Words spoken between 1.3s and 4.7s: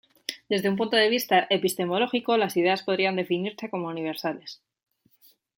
epistemológico, las ideas podrían definirse como universales.